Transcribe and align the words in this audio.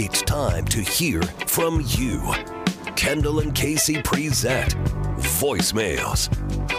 It's 0.00 0.22
time 0.22 0.64
to 0.66 0.80
hear 0.80 1.20
from 1.48 1.82
you. 1.84 2.32
Kendall 2.94 3.40
and 3.40 3.52
Casey 3.52 4.00
present 4.00 4.76
Voicemails. 5.18 6.28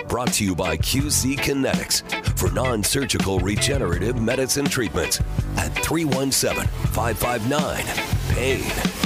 Brought 0.08 0.32
to 0.36 0.46
you 0.46 0.56
by 0.56 0.78
QC 0.78 1.38
Kinetix 1.38 2.40
for 2.40 2.50
non 2.54 2.82
surgical 2.82 3.38
regenerative 3.40 4.22
medicine 4.22 4.64
treatments 4.64 5.20
at 5.58 5.68
317 5.84 6.66
559 6.94 7.84
PAIN. 8.34 8.99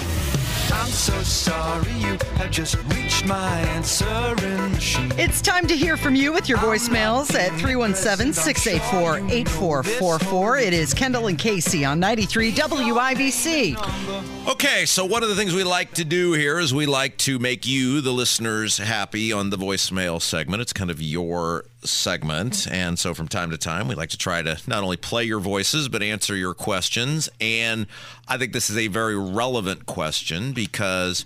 I'm 0.93 0.99
so 0.99 1.23
sorry 1.23 1.91
you 1.93 2.19
have 2.35 2.51
just 2.51 2.75
reached 2.93 3.25
my 3.25 3.61
answering 3.61 4.73
machine. 4.73 5.11
It's 5.17 5.41
time 5.41 5.65
to 5.65 5.75
hear 5.75 5.97
from 5.97 6.13
you 6.13 6.31
with 6.31 6.47
your 6.47 6.59
voicemails 6.59 7.33
at 7.33 7.49
317 7.59 8.31
684 8.31 9.17
8444. 9.31 10.57
It 10.59 10.71
is 10.71 10.93
Kendall 10.93 11.25
and 11.25 11.39
Casey 11.39 11.83
on 11.83 11.99
93 11.99 12.51
WIBC. 12.51 14.47
Okay, 14.47 14.85
so 14.85 15.03
one 15.03 15.23
of 15.23 15.29
the 15.29 15.35
things 15.35 15.55
we 15.55 15.63
like 15.63 15.93
to 15.93 16.05
do 16.05 16.33
here 16.33 16.59
is 16.59 16.75
we 16.75 16.85
like 16.85 17.17
to 17.17 17.39
make 17.39 17.65
you, 17.65 17.99
the 17.99 18.11
listeners, 18.11 18.77
happy 18.77 19.33
on 19.33 19.49
the 19.49 19.57
voicemail 19.57 20.21
segment. 20.21 20.61
It's 20.61 20.73
kind 20.73 20.91
of 20.91 21.01
your 21.01 21.65
segment. 21.85 22.67
And 22.69 22.97
so 22.97 23.13
from 23.13 23.27
time 23.27 23.51
to 23.51 23.57
time, 23.57 23.87
we 23.87 23.95
like 23.95 24.09
to 24.09 24.17
try 24.17 24.41
to 24.41 24.59
not 24.67 24.83
only 24.83 24.97
play 24.97 25.23
your 25.23 25.39
voices, 25.39 25.89
but 25.89 26.01
answer 26.01 26.35
your 26.35 26.53
questions. 26.53 27.29
And 27.39 27.87
I 28.27 28.37
think 28.37 28.53
this 28.53 28.69
is 28.69 28.77
a 28.77 28.87
very 28.87 29.17
relevant 29.17 29.85
question 29.85 30.53
because, 30.53 31.25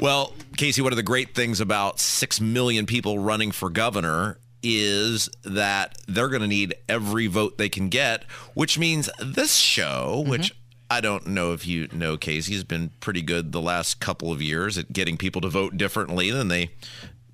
well, 0.00 0.32
Casey, 0.56 0.82
one 0.82 0.92
of 0.92 0.96
the 0.96 1.02
great 1.02 1.34
things 1.34 1.60
about 1.60 2.00
6 2.00 2.40
million 2.40 2.86
people 2.86 3.18
running 3.18 3.50
for 3.50 3.70
governor 3.70 4.38
is 4.62 5.28
that 5.44 5.96
they're 6.06 6.28
going 6.28 6.42
to 6.42 6.48
need 6.48 6.74
every 6.88 7.26
vote 7.26 7.58
they 7.58 7.68
can 7.68 7.88
get, 7.88 8.24
which 8.54 8.78
means 8.78 9.08
this 9.20 9.54
show, 9.54 10.16
mm-hmm. 10.20 10.30
which 10.30 10.52
I 10.90 11.00
don't 11.00 11.26
know 11.26 11.52
if 11.52 11.66
you 11.66 11.88
know 11.92 12.16
Casey 12.16 12.54
has 12.54 12.64
been 12.64 12.90
pretty 13.00 13.22
good 13.22 13.52
the 13.52 13.60
last 13.60 14.00
couple 14.00 14.32
of 14.32 14.40
years 14.40 14.78
at 14.78 14.92
getting 14.92 15.16
people 15.16 15.40
to 15.42 15.48
vote 15.48 15.76
differently 15.76 16.30
than 16.30 16.48
they 16.48 16.70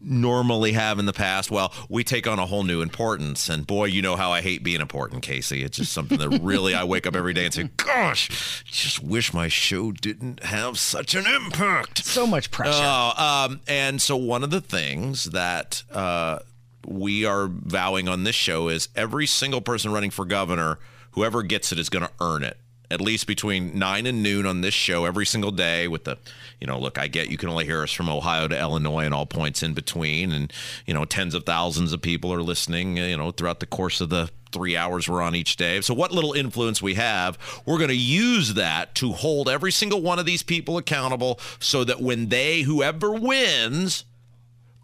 normally 0.04 0.72
have 0.72 0.98
in 0.98 1.06
the 1.06 1.12
past. 1.12 1.50
Well, 1.50 1.72
we 1.88 2.04
take 2.04 2.26
on 2.26 2.38
a 2.38 2.46
whole 2.46 2.62
new 2.62 2.82
importance. 2.82 3.48
And 3.48 3.66
boy, 3.66 3.86
you 3.86 4.02
know 4.02 4.16
how 4.16 4.30
I 4.30 4.40
hate 4.40 4.62
being 4.62 4.80
important, 4.80 5.22
Casey. 5.22 5.62
It's 5.62 5.78
just 5.78 5.92
something 5.92 6.18
that 6.18 6.28
really 6.42 6.74
I 6.74 6.84
wake 6.84 7.06
up 7.06 7.16
every 7.16 7.32
day 7.32 7.44
and 7.44 7.54
say, 7.54 7.70
gosh, 7.76 8.62
just 8.64 9.02
wish 9.02 9.32
my 9.32 9.48
show 9.48 9.92
didn't 9.92 10.44
have 10.44 10.78
such 10.78 11.14
an 11.14 11.26
impact. 11.26 12.04
So 12.04 12.26
much 12.26 12.50
pressure. 12.50 12.82
Uh, 12.82 13.46
um, 13.48 13.60
and 13.66 14.00
so 14.00 14.16
one 14.16 14.42
of 14.42 14.50
the 14.50 14.60
things 14.60 15.24
that 15.24 15.82
uh, 15.90 16.40
we 16.86 17.24
are 17.24 17.48
vowing 17.48 18.08
on 18.08 18.24
this 18.24 18.34
show 18.34 18.68
is 18.68 18.88
every 18.94 19.26
single 19.26 19.60
person 19.60 19.92
running 19.92 20.10
for 20.10 20.24
governor, 20.24 20.78
whoever 21.12 21.42
gets 21.42 21.72
it 21.72 21.78
is 21.78 21.88
going 21.88 22.04
to 22.04 22.12
earn 22.20 22.42
it 22.42 22.58
at 22.90 23.00
least 23.00 23.26
between 23.26 23.78
9 23.78 24.06
and 24.06 24.22
noon 24.22 24.46
on 24.46 24.60
this 24.60 24.74
show 24.74 25.04
every 25.04 25.26
single 25.26 25.50
day 25.50 25.88
with 25.88 26.04
the 26.04 26.18
you 26.60 26.66
know 26.66 26.78
look 26.78 26.98
i 26.98 27.08
get 27.08 27.30
you 27.30 27.36
can 27.36 27.48
only 27.48 27.64
hear 27.64 27.82
us 27.82 27.92
from 27.92 28.08
ohio 28.08 28.46
to 28.46 28.58
illinois 28.58 29.04
and 29.04 29.14
all 29.14 29.26
points 29.26 29.62
in 29.62 29.74
between. 29.74 30.32
And 30.32 30.52
you 30.86 30.94
know 30.94 31.04
tens 31.04 31.34
of 31.34 31.44
thousands 31.44 31.92
of 31.92 32.02
people 32.02 32.32
are 32.32 32.42
listening 32.42 32.98
uh, 32.98 33.04
you 33.04 33.16
know 33.16 33.30
throughout 33.30 33.60
the 33.60 33.66
course 33.66 34.00
of 34.00 34.10
the 34.10 34.30
three 34.52 34.76
hours 34.76 35.08
we're 35.08 35.20
on 35.20 35.34
each 35.34 35.56
day. 35.56 35.80
So 35.80 35.94
what 35.94 36.12
little 36.12 36.32
influence 36.32 36.80
we 36.80 36.94
have 36.94 37.38
we're 37.66 37.78
going 37.78 37.88
to 37.88 37.96
use 37.96 38.54
that 38.54 38.94
to 38.96 39.12
hold 39.12 39.48
every 39.48 39.72
single 39.72 40.00
one 40.00 40.18
of 40.18 40.26
these 40.26 40.42
people 40.42 40.78
accountable 40.78 41.40
so 41.58 41.84
that 41.84 42.00
when 42.00 42.28
they 42.28 42.62
whoever 42.62 43.12
wins 43.12 44.04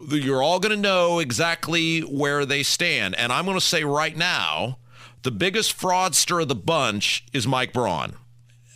you're 0.09 0.41
all 0.41 0.59
going 0.59 0.75
to 0.75 0.81
know 0.81 1.19
exactly 1.19 2.01
where 2.01 2.45
they 2.45 2.63
stand. 2.63 3.15
And 3.15 3.31
i'm 3.31 3.45
going 3.45 3.57
to 3.57 3.65
say 3.65 3.83
right 3.83 4.17
now 4.17 4.77
the 5.23 5.31
biggest 5.31 5.77
fraudster 5.77 6.41
of 6.41 6.47
the 6.47 6.55
bunch 6.55 7.25
is 7.33 7.47
Mike 7.47 7.73
Braun. 7.73 8.13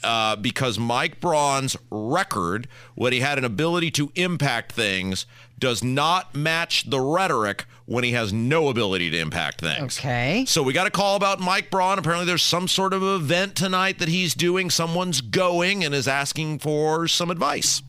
Uh, 0.04 0.36
because 0.36 0.78
Mike 0.78 1.20
Braun's 1.20 1.76
record, 1.90 2.68
when 2.94 3.12
he 3.12 3.22
had 3.22 3.40
an 3.40 3.44
ability 3.44 3.90
to 3.90 4.12
impact 4.14 4.72
things, 4.72 5.26
does 5.58 5.84
not 5.84 6.36
match 6.36 6.88
the 6.88 7.00
rhetoric 7.00 7.66
when 7.86 8.04
he 8.04 8.12
has 8.12 8.32
no 8.32 8.70
ability 8.70 9.10
to 9.10 9.18
impact 9.18 9.62
things. 9.62 9.98
Okay. 9.98 10.46
So 10.48 10.62
we 10.62 10.74
got 10.74 10.86
a 10.86 10.92
call 10.92 11.16
about 11.16 11.40
Mike 11.40 11.72
Braun. 11.72 11.98
Apparently, 11.98 12.28
there's 12.28 12.44
some 12.44 12.68
sort 12.68 12.94
of 12.94 13.02
event 13.02 13.56
tonight 13.56 13.98
that 13.98 14.08
he's 14.10 14.36
doing. 14.36 14.70
Someone's 14.70 15.22
going 15.22 15.84
and 15.84 15.96
is 15.96 16.08
asking 16.08 16.60
for 16.60 17.08
some 17.08 17.32
advice. 17.32 17.82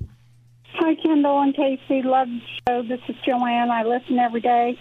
Hi, 0.75 0.95
Kendall 0.95 1.41
and 1.43 1.55
Casey. 1.55 2.03
Love 2.03 2.29
the 2.29 2.41
show. 2.69 2.83
This 2.83 3.01
is 3.09 3.17
Joanne. 3.27 3.71
I 3.71 3.83
listen 3.83 4.19
every 4.19 4.41
day. 4.41 4.79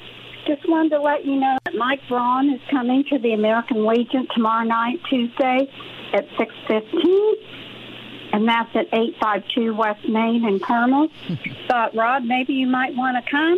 Just 0.47 0.67
wanted 0.69 0.89
to 0.89 1.01
let 1.01 1.25
you 1.25 1.37
know 1.37 1.57
that 1.64 1.64
Mike 1.77 2.01
Braun 2.07 2.53
is 2.53 2.61
coming 2.69 3.03
to 3.09 3.19
the 3.19 3.33
American 3.33 3.85
Legion 3.85 4.27
tomorrow 4.33 4.65
night, 4.65 4.99
Tuesday, 5.09 5.69
at 6.13 6.27
6.15 6.29 7.33
and 8.33 8.47
that's 8.49 8.75
at 8.75 8.87
852 8.91 9.73
West 9.75 10.09
Main 10.09 10.45
in 10.45 10.59
Carmel. 10.59 11.07
Thought, 11.69 11.95
Rob, 11.95 12.23
maybe 12.23 12.53
you 12.53 12.67
might 12.67 12.93
want 12.93 13.23
to 13.23 13.31
come 13.31 13.57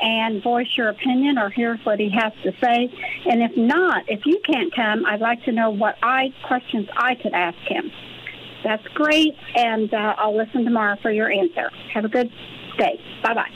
and 0.00 0.42
voice 0.42 0.66
your 0.76 0.88
opinion 0.88 1.38
or 1.38 1.50
hear 1.50 1.76
what 1.84 2.00
he 2.00 2.10
has 2.10 2.32
to 2.42 2.52
say. 2.60 2.92
And 3.30 3.42
if 3.42 3.56
not, 3.56 4.04
if 4.08 4.26
you 4.26 4.40
can't 4.44 4.74
come, 4.74 5.06
I'd 5.06 5.20
like 5.20 5.44
to 5.44 5.52
know 5.52 5.70
what 5.70 5.96
I 6.02 6.32
questions 6.46 6.88
I 6.96 7.14
could 7.14 7.32
ask 7.32 7.58
him. 7.68 7.92
That's 8.64 8.86
great, 8.88 9.36
and 9.54 9.92
uh, 9.94 10.14
I'll 10.18 10.36
listen 10.36 10.64
tomorrow 10.64 10.96
for 11.00 11.12
your 11.12 11.30
answer. 11.30 11.70
Have 11.94 12.04
a 12.04 12.08
good 12.08 12.30
day. 12.76 13.00
Bye 13.22 13.34
bye. 13.34 13.50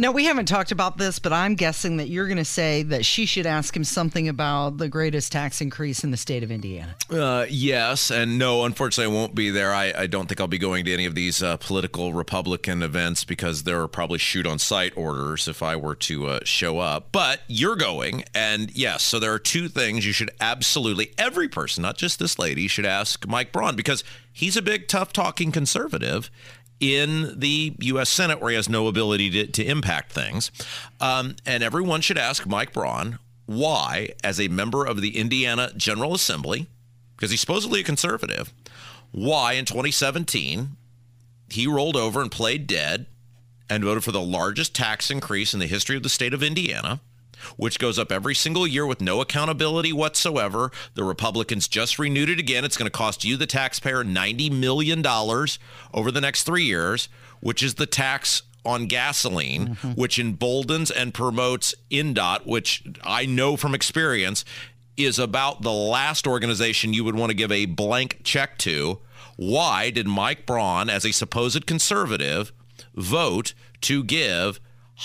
No, 0.00 0.12
we 0.12 0.24
haven't 0.24 0.46
talked 0.46 0.72
about 0.72 0.96
this, 0.96 1.18
but 1.18 1.30
I'm 1.30 1.56
guessing 1.56 1.98
that 1.98 2.08
you're 2.08 2.26
going 2.26 2.38
to 2.38 2.44
say 2.46 2.82
that 2.84 3.04
she 3.04 3.26
should 3.26 3.44
ask 3.44 3.76
him 3.76 3.84
something 3.84 4.28
about 4.28 4.78
the 4.78 4.88
greatest 4.88 5.30
tax 5.30 5.60
increase 5.60 6.02
in 6.02 6.10
the 6.10 6.16
state 6.16 6.42
of 6.42 6.50
Indiana. 6.50 6.96
Uh, 7.10 7.44
yes, 7.50 8.10
and 8.10 8.38
no, 8.38 8.64
unfortunately, 8.64 9.14
I 9.14 9.14
won't 9.14 9.34
be 9.34 9.50
there. 9.50 9.74
I, 9.74 9.92
I 9.94 10.06
don't 10.06 10.26
think 10.26 10.40
I'll 10.40 10.46
be 10.46 10.56
going 10.56 10.86
to 10.86 10.94
any 10.94 11.04
of 11.04 11.14
these 11.14 11.42
uh, 11.42 11.58
political 11.58 12.14
Republican 12.14 12.82
events 12.82 13.24
because 13.24 13.64
there 13.64 13.82
are 13.82 13.88
probably 13.88 14.18
shoot 14.18 14.46
on 14.46 14.58
sight 14.58 14.94
orders 14.96 15.46
if 15.46 15.62
I 15.62 15.76
were 15.76 15.96
to 15.96 16.28
uh, 16.28 16.40
show 16.44 16.78
up. 16.78 17.08
But 17.12 17.42
you're 17.46 17.76
going, 17.76 18.24
and 18.34 18.74
yes, 18.74 19.02
so 19.02 19.18
there 19.18 19.34
are 19.34 19.38
two 19.38 19.68
things 19.68 20.06
you 20.06 20.14
should 20.14 20.30
absolutely, 20.40 21.12
every 21.18 21.46
person, 21.50 21.82
not 21.82 21.98
just 21.98 22.18
this 22.18 22.38
lady, 22.38 22.68
should 22.68 22.86
ask 22.86 23.26
Mike 23.26 23.52
Braun 23.52 23.76
because 23.76 24.02
he's 24.32 24.56
a 24.56 24.62
big, 24.62 24.88
tough 24.88 25.12
talking 25.12 25.52
conservative 25.52 26.30
in 26.80 27.38
the 27.38 27.74
U.S. 27.80 28.08
Senate 28.08 28.40
where 28.40 28.50
he 28.50 28.56
has 28.56 28.68
no 28.68 28.88
ability 28.88 29.30
to, 29.30 29.46
to 29.46 29.64
impact 29.64 30.12
things. 30.12 30.50
Um, 31.00 31.36
and 31.46 31.62
everyone 31.62 32.00
should 32.00 32.18
ask 32.18 32.46
Mike 32.46 32.72
Braun 32.72 33.18
why, 33.46 34.10
as 34.24 34.40
a 34.40 34.48
member 34.48 34.84
of 34.86 35.00
the 35.00 35.18
Indiana 35.18 35.72
General 35.76 36.14
Assembly, 36.14 36.66
because 37.16 37.30
he's 37.30 37.40
supposedly 37.40 37.80
a 37.80 37.84
conservative, 37.84 38.52
why 39.12 39.52
in 39.54 39.64
2017 39.64 40.70
he 41.50 41.66
rolled 41.66 41.96
over 41.96 42.22
and 42.22 42.30
played 42.30 42.66
dead 42.66 43.06
and 43.68 43.84
voted 43.84 44.04
for 44.04 44.12
the 44.12 44.20
largest 44.20 44.74
tax 44.74 45.10
increase 45.10 45.52
in 45.52 45.60
the 45.60 45.66
history 45.66 45.96
of 45.96 46.02
the 46.02 46.08
state 46.08 46.32
of 46.32 46.42
Indiana 46.42 47.00
which 47.56 47.78
goes 47.78 47.98
up 47.98 48.12
every 48.12 48.34
single 48.34 48.66
year 48.66 48.86
with 48.86 49.00
no 49.00 49.20
accountability 49.20 49.92
whatsoever. 49.92 50.70
The 50.94 51.04
Republicans 51.04 51.68
just 51.68 51.98
renewed 51.98 52.30
it 52.30 52.38
again. 52.38 52.64
It's 52.64 52.76
going 52.76 52.86
to 52.86 52.90
cost 52.90 53.24
you, 53.24 53.36
the 53.36 53.46
taxpayer, 53.46 54.04
$90 54.04 54.50
million 54.52 55.04
over 55.06 56.10
the 56.10 56.20
next 56.20 56.44
three 56.44 56.64
years, 56.64 57.08
which 57.40 57.62
is 57.62 57.74
the 57.74 57.86
tax 57.86 58.42
on 58.64 58.86
gasoline, 58.86 59.68
mm-hmm. 59.68 59.92
which 59.92 60.18
emboldens 60.18 60.90
and 60.90 61.14
promotes 61.14 61.74
INDOT, 61.90 62.46
which 62.46 62.84
I 63.02 63.26
know 63.26 63.56
from 63.56 63.74
experience 63.74 64.44
is 64.96 65.18
about 65.18 65.62
the 65.62 65.72
last 65.72 66.26
organization 66.26 66.92
you 66.92 67.04
would 67.04 67.14
want 67.14 67.30
to 67.30 67.36
give 67.36 67.52
a 67.52 67.66
blank 67.66 68.20
check 68.22 68.58
to. 68.58 68.98
Why 69.36 69.90
did 69.90 70.06
Mike 70.06 70.44
Braun, 70.44 70.90
as 70.90 71.06
a 71.06 71.12
supposed 71.12 71.66
conservative, 71.66 72.52
vote 72.94 73.54
to 73.82 74.04
give 74.04 74.60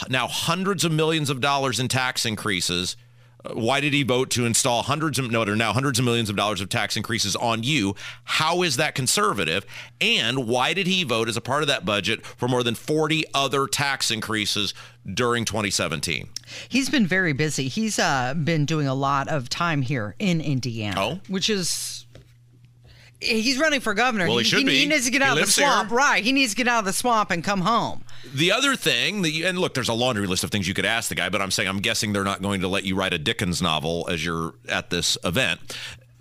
now 0.09 0.27
hundreds 0.27 0.83
of 0.83 0.91
millions 0.91 1.29
of 1.29 1.41
dollars 1.41 1.79
in 1.79 1.87
tax 1.87 2.25
increases. 2.25 2.97
Uh, 3.43 3.53
why 3.53 3.79
did 3.79 3.93
he 3.93 4.03
vote 4.03 4.29
to 4.31 4.45
install 4.45 4.83
hundreds 4.83 5.19
of 5.19 5.29
no, 5.29 5.45
there 5.45 5.55
now 5.55 5.73
hundreds 5.73 5.99
of 5.99 6.05
millions 6.05 6.29
of 6.29 6.35
dollars 6.35 6.61
of 6.61 6.69
tax 6.69 6.97
increases 6.97 7.35
on 7.35 7.63
you? 7.63 7.95
How 8.23 8.63
is 8.63 8.77
that 8.77 8.95
conservative? 8.95 9.65
And 10.01 10.47
why 10.47 10.73
did 10.73 10.87
he 10.87 11.03
vote 11.03 11.29
as 11.29 11.37
a 11.37 11.41
part 11.41 11.63
of 11.63 11.67
that 11.67 11.85
budget 11.85 12.25
for 12.25 12.47
more 12.47 12.63
than 12.63 12.75
40 12.75 13.25
other 13.33 13.67
tax 13.67 14.11
increases 14.11 14.73
during 15.11 15.45
2017? 15.45 16.27
He's 16.69 16.89
been 16.89 17.07
very 17.07 17.33
busy. 17.33 17.67
He's 17.67 17.99
uh, 17.99 18.33
been 18.33 18.65
doing 18.65 18.87
a 18.87 18.95
lot 18.95 19.27
of 19.27 19.49
time 19.49 19.81
here 19.81 20.15
in 20.19 20.41
Indiana, 20.41 20.99
oh? 20.99 21.19
which 21.27 21.49
is 21.49 22.04
he's 23.25 23.57
running 23.59 23.79
for 23.79 23.93
governor. 23.93 24.27
Well, 24.27 24.37
he 24.37 24.43
should 24.43 24.59
he, 24.59 24.65
be. 24.65 24.79
He 24.79 24.85
needs 24.85 25.05
to 25.05 25.11
get 25.11 25.21
out 25.21 25.31
of 25.31 25.35
the 25.35 25.41
lives 25.41 25.55
here. 25.55 25.67
swamp. 25.67 25.91
Right. 25.91 26.23
He 26.23 26.31
needs 26.31 26.53
to 26.53 26.57
get 26.57 26.67
out 26.67 26.79
of 26.79 26.85
the 26.85 26.93
swamp 26.93 27.31
and 27.31 27.43
come 27.43 27.61
home. 27.61 28.03
The 28.33 28.51
other 28.51 28.75
thing 28.75 29.21
that 29.21 29.31
you, 29.31 29.45
and 29.45 29.57
look, 29.57 29.73
there's 29.73 29.89
a 29.89 29.93
laundry 29.93 30.27
list 30.27 30.43
of 30.43 30.51
things 30.51 30.67
you 30.67 30.73
could 30.73 30.85
ask 30.85 31.09
the 31.09 31.15
guy, 31.15 31.29
but 31.29 31.41
I'm 31.41 31.51
saying 31.51 31.69
I'm 31.69 31.79
guessing 31.79 32.13
they're 32.13 32.23
not 32.23 32.41
going 32.41 32.61
to 32.61 32.67
let 32.67 32.83
you 32.83 32.95
write 32.95 33.13
a 33.13 33.17
Dickens 33.17 33.61
novel 33.61 34.07
as 34.09 34.23
you're 34.23 34.55
at 34.69 34.89
this 34.89 35.17
event. 35.23 35.77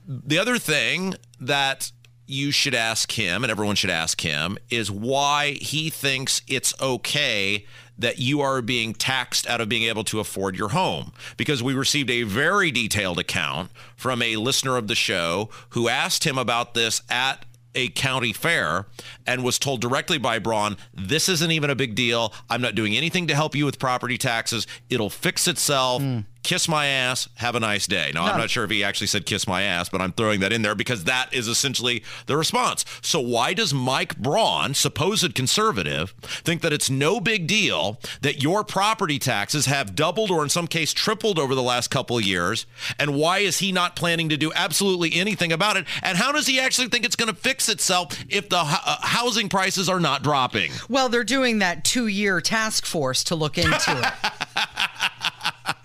The 0.06 0.38
other 0.38 0.58
thing 0.58 1.14
that 1.40 1.92
you 2.26 2.50
should 2.50 2.74
ask 2.74 3.12
him, 3.12 3.44
and 3.44 3.50
everyone 3.50 3.76
should 3.76 3.90
ask 3.90 4.20
him, 4.20 4.58
is 4.70 4.90
why 4.90 5.52
he 5.60 5.90
thinks 5.90 6.42
it's 6.48 6.78
okay 6.80 7.66
that 7.99 8.19
you 8.19 8.41
are 8.41 8.61
being 8.62 8.94
taxed 8.94 9.46
out 9.49 9.61
of 9.61 9.69
being 9.69 9.85
able 9.85 10.05
to 10.05 10.20
afford 10.20 10.56
your 10.56 10.70
home. 10.70 11.12
Because 11.37 11.62
we 11.62 11.75
received 11.75 12.11
a 12.11 12.23
very 12.25 12.70
detailed 12.70 13.19
account 13.19 13.70
from 13.96 14.23
a 14.23 14.37
listener 14.37 14.76
of 14.76 14.88
the 14.88 14.94
show 14.94 15.49
who 15.70 15.88
asked 15.88 16.25
him 16.25 16.38
about 16.38 16.75
this 16.75 17.02
at 17.08 17.44
a 17.75 17.88
county 17.88 18.32
fair 18.32 18.87
and 19.26 19.43
was 19.43 19.58
told 19.58 19.81
directly 19.81 20.19
by 20.19 20.38
Braun, 20.38 20.76
this 20.93 21.29
isn't 21.29 21.50
even 21.50 21.70
a 21.70 21.75
big 21.75 21.94
deal. 21.94 22.32
I'm 22.49 22.62
not 22.62 22.75
doing 22.75 22.96
anything 22.96 23.26
to 23.29 23.35
help 23.35 23.55
you 23.55 23.64
with 23.64 23.79
property 23.79 24.17
taxes. 24.17 24.67
It'll 24.90 25.11
fix 25.11 25.49
itself. 25.49 26.02
Hmm. 26.02 26.20
Kiss 26.44 26.69
my 26.69 26.87
ass. 26.87 27.26
Have 27.37 27.55
a 27.55 27.61
nice 27.61 27.87
day. 27.87 28.12
Now, 28.12 28.25
I'm 28.25 28.38
not 28.38 28.50
sure 28.50 28.64
if 28.64 28.70
he 28.70 28.85
actually 28.85 29.06
said 29.06 29.25
kiss 29.25 29.49
my 29.49 29.62
ass, 29.62 29.88
but 29.88 30.02
I'm 30.02 30.12
throwing 30.12 30.41
that 30.41 30.52
in 30.52 30.61
there 30.61 30.75
because 30.75 31.05
that 31.05 31.32
is 31.32 31.49
essentially 31.49 32.05
the 32.26 32.37
response. 32.37 32.85
So, 33.00 33.19
why 33.19 33.55
does 33.55 33.73
Mike 33.73 34.19
Braun, 34.19 34.75
supposed 34.75 35.35
conservative, 35.35 36.11
think 36.20 36.61
that 36.61 36.70
it's 36.70 36.91
no 36.91 37.19
big 37.19 37.46
deal 37.46 37.99
that 38.20 38.43
your 38.43 38.62
property 38.62 39.19
taxes 39.19 39.64
have 39.67 39.94
doubled 39.94 40.31
or 40.31 40.43
in 40.43 40.50
some 40.50 40.67
case 40.67 40.93
tripled 40.93 41.38
over 41.38 41.55
the 41.55 41.62
last 41.62 41.91
couple 41.91 42.19
of 42.19 42.25
years? 42.25 42.67
And 42.99 43.14
why 43.14 43.38
is 43.38 43.61
he 43.61 43.73
not 43.73 43.97
planning 43.97 44.29
to 44.29 44.37
do 44.37 44.52
absolutely 44.55 45.14
anything 45.14 45.50
about 45.50 45.79
it? 45.79 45.87
And 46.02 46.19
how 46.19 46.31
does 46.31 46.47
he 46.47 46.61
actually 46.61 46.88
think 46.88 47.06
it's 47.06 47.17
going 47.17 47.32
to 47.32 47.40
fix 47.40 47.70
itself 47.70 48.23
if 48.29 48.50
the 48.50 48.58
uh, 48.58 48.97
housing 49.00 49.49
prices 49.49 49.88
are 49.88 50.00
not 50.00 50.23
dropping? 50.23 50.73
Well, 50.90 51.08
they're 51.08 51.25
doing 51.25 51.61
that 51.61 51.85
two 51.85 52.06
year 52.06 52.43
task 52.43 52.85
force 52.85 53.25
to 53.25 53.35
look 53.35 53.56
into 53.56 53.73
it. 53.88 54.32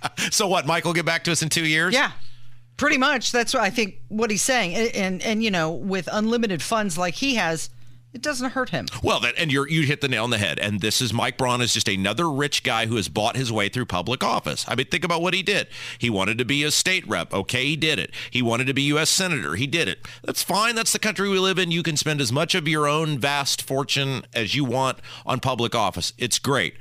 So 0.31 0.47
what? 0.47 0.65
Mike 0.65 0.85
will 0.85 0.93
get 0.93 1.05
back 1.05 1.23
to 1.25 1.31
us 1.31 1.41
in 1.41 1.49
two 1.49 1.65
years? 1.65 1.93
yeah. 1.93 2.11
Pretty 2.77 2.97
much. 2.97 3.33
That's 3.33 3.53
what 3.53 3.61
I 3.61 3.69
think 3.69 3.99
what 4.07 4.31
he's 4.31 4.41
saying. 4.41 4.73
And, 4.73 4.95
and, 4.95 5.21
and, 5.21 5.43
you 5.43 5.51
know, 5.51 5.71
with 5.71 6.07
unlimited 6.09 6.61
funds 6.61 6.97
like 6.97 7.15
he 7.15 7.35
has, 7.35 7.69
it 8.13 8.21
doesn't 8.21 8.51
hurt 8.51 8.69
him. 8.69 8.87
Well, 9.03 9.19
that, 9.19 9.35
and 9.37 9.51
you're, 9.51 9.67
you 9.67 9.83
hit 9.83 10.01
the 10.01 10.07
nail 10.07 10.23
on 10.23 10.29
the 10.29 10.37
head. 10.37 10.57
And 10.59 10.79
this 10.79 11.01
is 11.01 11.13
Mike 11.13 11.37
Braun 11.37 11.61
is 11.61 11.73
just 11.73 11.87
another 11.89 12.29
rich 12.29 12.63
guy 12.63 12.85
who 12.85 12.95
has 12.95 13.09
bought 13.09 13.35
his 13.35 13.51
way 13.51 13.67
through 13.69 13.85
public 13.85 14.23
office. 14.23 14.65
I 14.67 14.75
mean, 14.75 14.87
think 14.87 15.03
about 15.03 15.21
what 15.21 15.33
he 15.33 15.43
did. 15.43 15.67
He 15.97 16.09
wanted 16.09 16.37
to 16.37 16.45
be 16.45 16.63
a 16.63 16.71
state 16.71 17.07
rep. 17.07 17.33
Okay, 17.33 17.65
he 17.65 17.75
did 17.75 17.99
it. 17.99 18.11
He 18.31 18.41
wanted 18.41 18.67
to 18.67 18.73
be 18.73 18.83
U.S. 18.83 19.09
senator. 19.09 19.55
He 19.55 19.67
did 19.67 19.87
it. 19.89 20.07
That's 20.23 20.41
fine. 20.41 20.73
That's 20.75 20.93
the 20.93 20.99
country 20.99 21.29
we 21.29 21.37
live 21.37 21.59
in. 21.59 21.69
You 21.69 21.83
can 21.83 21.97
spend 21.97 22.21
as 22.21 22.31
much 22.31 22.55
of 22.55 22.67
your 22.67 22.87
own 22.87 23.19
vast 23.19 23.61
fortune 23.61 24.23
as 24.33 24.55
you 24.55 24.63
want 24.63 24.99
on 25.25 25.39
public 25.39 25.75
office. 25.75 26.13
It's 26.17 26.39
great. 26.39 26.75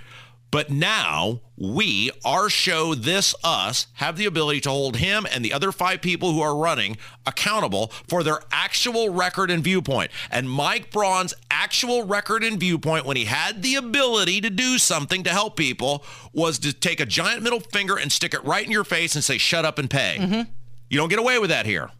But 0.50 0.70
now 0.70 1.40
we, 1.56 2.10
our 2.24 2.48
show, 2.48 2.94
This 2.94 3.34
Us, 3.44 3.86
have 3.94 4.16
the 4.16 4.24
ability 4.24 4.60
to 4.62 4.70
hold 4.70 4.96
him 4.96 5.26
and 5.30 5.44
the 5.44 5.52
other 5.52 5.72
five 5.72 6.00
people 6.00 6.32
who 6.32 6.40
are 6.40 6.56
running 6.56 6.96
accountable 7.26 7.88
for 8.06 8.22
their 8.22 8.40
actual 8.50 9.10
record 9.10 9.50
and 9.50 9.62
viewpoint. 9.62 10.10
And 10.30 10.48
Mike 10.48 10.90
Braun's 10.90 11.34
actual 11.50 12.04
record 12.04 12.42
and 12.42 12.58
viewpoint, 12.58 13.04
when 13.04 13.16
he 13.16 13.26
had 13.26 13.62
the 13.62 13.74
ability 13.74 14.40
to 14.40 14.50
do 14.50 14.78
something 14.78 15.22
to 15.24 15.30
help 15.30 15.56
people, 15.56 16.04
was 16.32 16.58
to 16.60 16.72
take 16.72 17.00
a 17.00 17.06
giant 17.06 17.42
middle 17.42 17.60
finger 17.60 17.96
and 17.96 18.10
stick 18.10 18.32
it 18.32 18.42
right 18.44 18.64
in 18.64 18.72
your 18.72 18.84
face 18.84 19.14
and 19.14 19.22
say, 19.22 19.36
shut 19.36 19.66
up 19.66 19.78
and 19.78 19.90
pay. 19.90 20.16
Mm-hmm. 20.18 20.50
You 20.88 20.96
don't 20.96 21.10
get 21.10 21.18
away 21.18 21.38
with 21.38 21.50
that 21.50 21.66
here. 21.66 21.90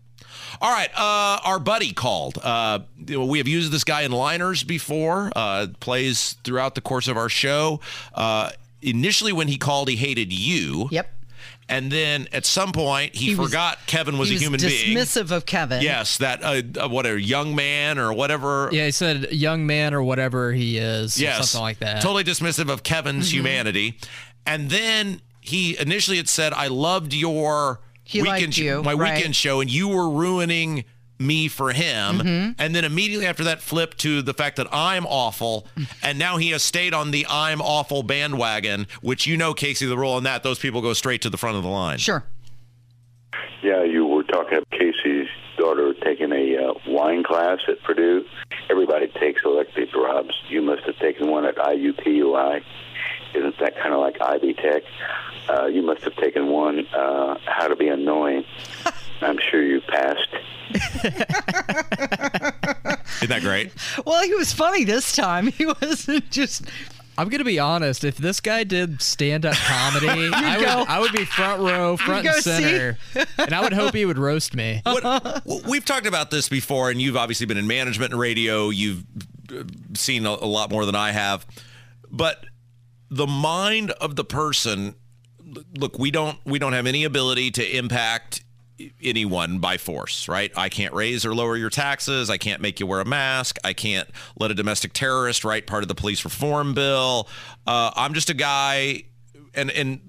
All 0.61 0.70
right, 0.73 0.90
uh, 0.96 1.40
our 1.44 1.58
buddy 1.58 1.93
called. 1.93 2.38
Uh, 2.43 2.81
we 3.08 3.38
have 3.38 3.49
used 3.49 3.70
this 3.73 3.85
guy 3.85 4.02
in 4.02 4.12
liners 4.12 4.62
before. 4.62 5.31
Uh, 5.37 5.69
plays 5.81 6.35
throughout 6.44 6.75
the 6.75 6.81
course 6.81 7.08
of 7.08 7.17
our 7.17 7.29
show. 7.29 7.81
Uh, 8.14 8.50
initially, 8.82 9.32
when 9.32 9.49
he 9.49 9.56
called, 9.56 9.88
he 9.88 9.96
hated 9.96 10.32
you. 10.32 10.88
Yep. 10.90 11.14
And 11.70 11.93
then 11.93 12.29
at 12.32 12.46
some 12.46 12.73
point, 12.73 13.14
he, 13.14 13.26
He 13.26 13.35
was- 13.35 13.50
forgot 13.50 13.79
Kevin 13.87 14.17
was 14.17 14.31
he 14.31 14.37
a 14.37 14.38
human 14.38 14.58
being. 14.58 14.96
dismissive 14.96 15.31
of 15.31 15.44
Kevin. 15.44 15.82
Yes, 15.82 16.17
that 16.17 16.43
uh, 16.43 16.62
uh, 16.85 16.88
what 16.88 17.05
a 17.05 17.20
young 17.20 17.55
man 17.55 17.99
or 17.99 18.11
whatever. 18.14 18.70
Yeah, 18.73 18.87
he 18.87 18.90
said 18.90 19.32
young 19.32 19.67
man 19.67 19.93
or 19.93 20.02
whatever 20.02 20.50
he 20.52 20.79
is, 20.79 21.19
or 21.19 21.25
yes, 21.25 21.50
something 21.50 21.62
like 21.62 21.79
that. 21.81 22.00
Totally 22.00 22.25
dismissive 22.25 22.70
of 22.70 22.82
Kevin's 22.82 23.29
Mm-hmm. 23.29 23.37
humanity. 23.37 23.99
And 24.46 24.70
then 24.70 25.20
he 25.43 25.79
initially 25.79 26.17
had 26.17 26.29
said, 26.31 26.55
"I 26.55 26.69
loved 26.69 27.12
your 27.12 27.81
He 28.09 28.23
weekend 28.23 28.41
liked 28.43 28.55
sh- 28.55 28.59
you, 28.59 28.83
my 28.83 28.95
right. 28.95 29.15
weekend 29.17 29.37
show, 29.37 29.61
and 29.61 29.71
you 29.71 29.89
were 29.89 30.09
ruining." 30.11 30.85
Me 31.21 31.49
for 31.49 31.73
him, 31.73 32.19
Mm-hmm. 32.21 32.51
and 32.61 32.77
then 32.77 32.85
immediately 32.85 33.27
after 33.27 33.43
that, 33.43 33.61
flip 33.61 33.97
to 33.97 34.23
the 34.23 34.33
fact 34.33 34.55
that 34.55 34.69
I'm 34.71 35.05
awful, 35.05 35.67
and 36.05 36.17
now 36.17 36.37
he 36.37 36.51
has 36.51 36.63
stayed 36.63 36.95
on 36.95 37.11
the 37.11 37.27
I'm 37.29 37.61
awful 37.61 38.05
bandwagon, 38.05 38.87
which 39.03 39.27
you 39.27 39.37
know, 39.37 39.53
Casey, 39.53 39.85
the 39.87 39.99
rule 39.99 40.13
on 40.13 40.23
that, 40.23 40.45
those 40.45 40.61
people 40.61 40.81
go 40.81 40.93
straight 40.93 41.21
to 41.23 41.29
the 41.29 41.37
front 41.37 41.57
of 41.57 41.65
the 41.65 41.69
line. 41.69 41.99
Sure. 41.99 42.23
Yeah, 43.65 43.83
you 43.83 44.07
were 44.07 44.23
talking 44.23 44.59
about 44.59 44.71
Casey's 44.71 45.27
daughter 45.59 45.93
taking 46.05 46.31
a 46.31 46.57
uh, 46.69 46.75
wine 46.87 47.25
class 47.25 47.59
at 47.67 47.83
Purdue. 47.83 48.25
Everybody 48.71 49.09
takes 49.19 49.41
elective 49.45 49.89
jobs. 49.91 50.31
You 50.49 50.63
must 50.63 50.85
have 50.85 50.97
taken 51.01 51.29
one 51.29 51.45
at 51.45 51.57
IUPUI. 51.57 52.63
Isn't 53.35 53.59
that 53.59 53.77
kind 53.77 53.93
of 53.93 54.01
like 54.01 54.21
Ivy 54.21 54.55
Tech? 54.55 54.83
Uh, 55.49 55.67
you 55.67 55.83
must 55.83 56.03
have 56.03 56.15
taken 56.17 56.49
one, 56.49 56.87
uh, 56.89 57.39
How 57.47 57.69
to 57.69 57.77
Be 57.77 57.89
Annoying. 57.89 58.45
I'm 59.21 59.39
sure 59.51 59.63
you 59.63 59.81
passed. 59.81 60.29
Isn't 63.21 63.31
that 63.31 63.41
great? 63.41 63.73
Well, 64.05 64.23
he 64.23 64.35
was 64.35 64.53
funny 64.53 64.85
this 64.85 65.15
time. 65.15 65.53
He 65.59 65.67
wasn't 65.67 66.31
just. 66.31 66.67
I'm 67.17 67.29
gonna 67.31 67.43
be 67.43 67.59
honest. 67.59 68.05
If 68.05 68.17
this 68.17 68.41
guy 68.41 68.63
did 68.63 69.03
stand-up 69.03 69.55
comedy, 69.55 70.31
I 70.33 70.57
would, 70.57 70.65
go. 70.65 70.85
I 70.87 71.01
would 71.01 71.11
be 71.13 71.25
front 71.25 71.61
row, 71.61 71.97
front 71.97 72.25
and 72.29 72.37
center, 72.37 72.97
and 73.39 73.53
I 73.53 73.61
would 73.61 73.73
hope 73.73 73.93
he 73.93 74.05
would 74.05 74.19
roast 74.19 74.55
me. 74.55 74.83
what, 74.85 75.43
we've 75.67 75.85
talked 75.85 76.07
about 76.07 76.31
this 76.31 76.49
before, 76.49 76.91
and 76.91 77.03
you've 77.03 77.17
obviously 77.17 77.47
been 77.47 77.57
in 77.57 77.67
management 77.67 78.13
and 78.13 78.21
radio. 78.21 78.69
You've 78.69 79.03
uh, 79.53 79.65
seen 79.95 80.27
a, 80.27 80.31
a 80.31 80.47
lot 80.47 80.71
more 80.71 80.87
than 80.87 80.95
I 80.95 81.11
have. 81.11 81.45
But 82.09 82.45
the 83.11 83.27
mind 83.27 83.91
of 83.93 84.17
the 84.17 84.25
person, 84.25 84.95
look, 85.79 85.99
we 85.99 86.11
don't 86.11 86.39
we 86.45 86.59
don't 86.59 86.73
have 86.73 86.87
any 86.87 87.05
ability 87.05 87.51
to 87.53 87.77
impact 87.77 88.45
anyone 89.03 89.59
by 89.59 89.77
force, 89.77 90.29
right? 90.29 90.53
I 90.57 90.69
can't 90.69 90.95
raise 90.95 91.27
or 91.27 91.35
lower 91.35 91.57
your 91.57 91.71
taxes. 91.71 92.31
I 92.31 92.37
can't 92.37 92.63
make 92.63 92.79
you 92.79 92.87
wear 92.87 93.01
a 93.01 93.05
mask. 93.05 93.59
I 93.65 93.73
can't 93.73 94.09
let 94.39 94.51
a 94.51 94.55
domestic 94.55 94.93
terrorist 94.93 95.45
write 95.45 95.67
part 95.67 95.83
of 95.83 95.88
the 95.88 95.95
police 95.95 96.25
reform 96.25 96.75
bill. 96.75 97.29
Uh, 97.67 97.91
I'm 97.97 98.15
just 98.15 98.31
a 98.31 98.35
guy, 98.35 99.05
and 99.55 99.71
and 99.71 100.00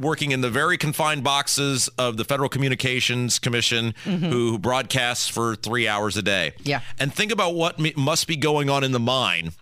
working 0.00 0.30
in 0.30 0.40
the 0.40 0.48
very 0.48 0.78
confined 0.78 1.22
boxes 1.22 1.88
of 1.98 2.16
the 2.16 2.24
Federal 2.24 2.48
Communications 2.48 3.38
Commission, 3.38 3.92
who 4.04 4.58
broadcasts 4.58 5.28
for 5.28 5.54
three 5.56 5.86
hours 5.86 6.16
a 6.16 6.22
day. 6.22 6.54
Yeah. 6.62 6.80
and 6.98 7.12
think 7.12 7.30
about 7.30 7.54
what 7.54 7.78
must 7.96 8.26
be 8.26 8.36
going 8.36 8.70
on 8.70 8.82
in 8.82 8.92
the 8.92 8.98
mind 9.00 9.52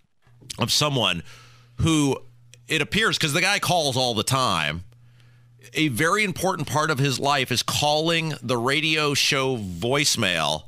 of 0.61 0.71
someone 0.71 1.25
who 1.80 2.18
it 2.68 2.82
appears 2.82 3.16
because 3.18 3.32
the 3.32 3.40
guy 3.40 3.58
calls 3.58 3.96
all 3.96 4.14
the 4.14 4.23
time 4.23 4.85
a 5.75 5.88
very 5.88 6.25
important 6.25 6.68
part 6.68 6.90
of 6.90 6.99
his 6.99 7.18
life 7.18 7.52
is 7.52 7.62
calling 7.62 8.35
the 8.42 8.56
radio 8.56 9.14
show 9.14 9.56
voicemail 9.56 10.64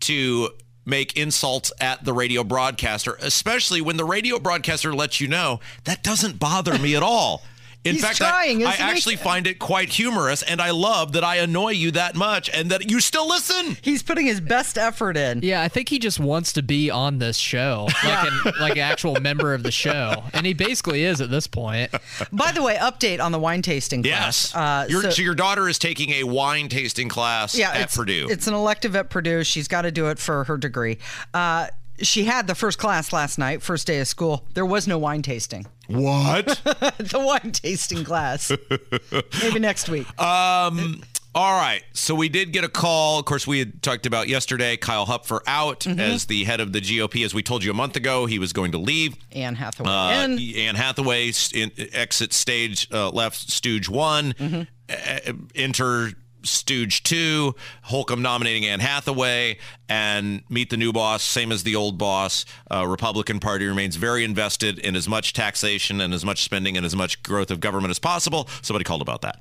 to 0.00 0.50
make 0.84 1.16
insults 1.16 1.72
at 1.80 2.04
the 2.04 2.12
radio 2.12 2.42
broadcaster, 2.42 3.16
especially 3.20 3.80
when 3.80 3.96
the 3.96 4.04
radio 4.04 4.38
broadcaster 4.38 4.92
lets 4.94 5.20
you 5.20 5.28
know 5.28 5.60
that 5.84 6.02
doesn't 6.02 6.38
bother 6.38 6.78
me 6.78 6.96
at 6.96 7.02
all. 7.02 7.42
In 7.82 7.94
He's 7.94 8.04
fact, 8.04 8.18
trying, 8.18 8.62
I, 8.62 8.66
I 8.66 8.72
isn't 8.74 8.84
he? 8.86 8.92
actually 8.92 9.16
find 9.16 9.46
it 9.46 9.58
quite 9.58 9.88
humorous, 9.88 10.42
and 10.42 10.60
I 10.60 10.70
love 10.70 11.12
that 11.12 11.24
I 11.24 11.36
annoy 11.36 11.70
you 11.70 11.90
that 11.92 12.14
much 12.14 12.50
and 12.50 12.70
that 12.70 12.90
you 12.90 13.00
still 13.00 13.26
listen. 13.26 13.78
He's 13.80 14.02
putting 14.02 14.26
his 14.26 14.38
best 14.38 14.76
effort 14.76 15.16
in. 15.16 15.40
Yeah, 15.42 15.62
I 15.62 15.68
think 15.68 15.88
he 15.88 15.98
just 15.98 16.20
wants 16.20 16.52
to 16.54 16.62
be 16.62 16.90
on 16.90 17.20
this 17.20 17.38
show, 17.38 17.88
like 18.04 18.30
an 18.30 18.52
like 18.60 18.72
an 18.72 18.80
actual 18.80 19.18
member 19.18 19.54
of 19.54 19.62
the 19.62 19.70
show, 19.70 20.24
and 20.34 20.44
he 20.44 20.52
basically 20.52 21.04
is 21.04 21.22
at 21.22 21.30
this 21.30 21.46
point. 21.46 21.90
By 22.30 22.52
the 22.52 22.62
way, 22.62 22.76
update 22.76 23.18
on 23.18 23.32
the 23.32 23.38
wine 23.38 23.62
tasting 23.62 24.04
Yes. 24.04 24.52
class. 24.52 24.84
Uh, 24.84 24.86
your, 24.90 25.02
so- 25.02 25.10
so, 25.10 25.22
your 25.22 25.34
daughter 25.34 25.66
is 25.66 25.78
taking 25.78 26.10
a 26.10 26.24
wine 26.24 26.68
tasting 26.68 27.08
class 27.08 27.56
yeah, 27.56 27.70
at 27.72 27.80
it's, 27.80 27.96
Purdue. 27.96 28.26
It's 28.30 28.46
an 28.46 28.52
elective 28.52 28.94
at 28.94 29.08
Purdue. 29.08 29.42
She's 29.42 29.68
got 29.68 29.82
to 29.82 29.90
do 29.90 30.08
it 30.08 30.18
for 30.18 30.44
her 30.44 30.58
degree. 30.58 30.98
Uh, 31.32 31.68
she 32.02 32.24
had 32.24 32.46
the 32.46 32.54
first 32.54 32.78
class 32.78 33.12
last 33.12 33.38
night, 33.38 33.62
first 33.62 33.86
day 33.86 34.00
of 34.00 34.08
school. 34.08 34.44
There 34.54 34.66
was 34.66 34.86
no 34.88 34.98
wine 34.98 35.22
tasting. 35.22 35.66
what? 35.88 36.46
the 36.98 37.22
wine 37.24 37.52
tasting 37.52 38.04
class. 38.04 38.50
Maybe 39.42 39.58
next 39.60 39.88
week. 39.88 40.06
Um. 40.20 41.02
All 41.32 41.52
right. 41.60 41.84
So 41.92 42.16
we 42.16 42.28
did 42.28 42.52
get 42.52 42.64
a 42.64 42.68
call. 42.68 43.20
Of 43.20 43.24
course, 43.24 43.46
we 43.46 43.60
had 43.60 43.82
talked 43.84 44.04
about 44.04 44.26
yesterday. 44.26 44.76
Kyle 44.76 45.06
Hupfer 45.06 45.38
out 45.46 45.80
Mm-hmm. 45.80 46.00
as 46.00 46.26
the 46.26 46.42
head 46.42 46.58
of 46.58 46.72
the 46.72 46.80
GOP. 46.80 47.24
As 47.24 47.32
we 47.32 47.40
told 47.44 47.62
you 47.62 47.70
a 47.70 47.74
month 47.74 47.94
ago, 47.94 48.26
he 48.26 48.40
was 48.40 48.52
going 48.52 48.72
to 48.72 48.78
leave. 48.78 49.16
Anne 49.30 49.54
Hathaway. 49.54 49.88
Uh. 49.88 50.36
Anne 50.58 50.74
Hathaway 50.74 51.32
in, 51.54 51.70
exit 51.92 52.32
stage 52.32 52.88
uh, 52.92 53.10
left 53.10 53.48
stooge 53.48 53.88
one. 53.88 54.32
Mm-hmm. 54.32 54.62
Uh, 54.90 55.32
enter 55.54 56.10
Stooge 56.42 57.02
2, 57.02 57.54
Holcomb 57.82 58.22
nominating 58.22 58.66
Anne 58.66 58.80
Hathaway, 58.80 59.58
and 59.88 60.42
Meet 60.48 60.70
the 60.70 60.76
New 60.76 60.92
Boss, 60.92 61.22
same 61.22 61.52
as 61.52 61.62
the 61.62 61.76
old 61.76 61.98
boss. 61.98 62.44
Uh, 62.70 62.86
Republican 62.86 63.40
Party 63.40 63.66
remains 63.66 63.96
very 63.96 64.24
invested 64.24 64.78
in 64.78 64.96
as 64.96 65.08
much 65.08 65.32
taxation 65.32 66.00
and 66.00 66.14
as 66.14 66.24
much 66.24 66.42
spending 66.42 66.76
and 66.76 66.86
as 66.86 66.96
much 66.96 67.22
growth 67.22 67.50
of 67.50 67.60
government 67.60 67.90
as 67.90 67.98
possible. 67.98 68.48
Somebody 68.62 68.84
called 68.84 69.02
about 69.02 69.22
that. 69.22 69.40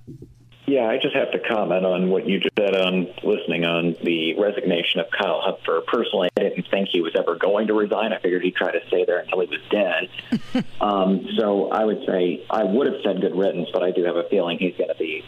Yeah, 0.69 0.85
I 0.87 0.99
just 1.01 1.15
have 1.15 1.31
to 1.31 1.39
comment 1.39 1.83
on 1.83 2.11
what 2.11 2.27
you 2.27 2.39
just 2.39 2.55
said 2.55 2.75
on 2.75 3.07
listening 3.23 3.65
on 3.65 3.95
the 4.03 4.39
resignation 4.39 4.99
of 4.99 5.07
Kyle 5.09 5.41
Hupfer. 5.41 5.83
Personally, 5.87 6.29
I 6.37 6.43
didn't 6.43 6.67
think 6.69 6.89
he 6.89 7.01
was 7.01 7.15
ever 7.15 7.35
going 7.35 7.67
to 7.67 7.73
resign. 7.73 8.13
I 8.13 8.19
figured 8.19 8.43
he'd 8.43 8.55
try 8.55 8.71
to 8.71 8.79
stay 8.87 9.03
there 9.03 9.17
until 9.17 9.39
he 9.39 9.47
was 9.47 9.59
dead. 9.71 10.65
um, 10.81 11.27
so 11.39 11.71
I 11.71 11.83
would 11.85 12.05
say 12.05 12.45
I 12.51 12.65
would 12.65 12.85
have 12.85 13.01
said 13.03 13.19
good 13.19 13.35
riddance, 13.35 13.69
but 13.73 13.81
I 13.81 13.89
do 13.89 14.03
have 14.03 14.15
a 14.15 14.29
feeling 14.29 14.59
he's 14.59 14.75
going 14.77 14.89
to 14.89 14.95
be 14.95 15.25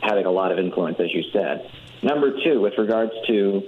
having 0.00 0.26
a 0.26 0.30
lot 0.30 0.52
of 0.52 0.58
influence, 0.58 0.98
as 1.00 1.12
you 1.12 1.22
said. 1.32 1.70
Number 2.02 2.32
two, 2.42 2.60
with 2.60 2.74
regards 2.78 3.12
to 3.26 3.62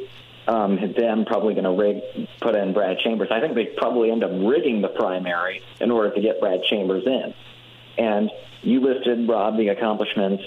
um, 0.48 0.78
them 0.96 1.24
probably 1.24 1.54
going 1.54 1.64
to 1.64 1.70
rig 1.70 2.28
put 2.40 2.54
in 2.54 2.72
Brad 2.72 2.98
Chambers, 2.98 3.28
I 3.30 3.40
think 3.40 3.54
they 3.54 3.66
probably 3.66 4.10
end 4.10 4.24
up 4.24 4.30
rigging 4.32 4.80
the 4.80 4.88
primary 4.88 5.62
in 5.80 5.90
order 5.90 6.14
to 6.14 6.20
get 6.20 6.40
Brad 6.40 6.62
Chambers 6.64 7.04
in. 7.06 7.34
And 7.98 8.30
you 8.62 8.80
listed 8.80 9.28
Rob 9.28 9.56
the 9.56 9.68
accomplishments 9.68 10.42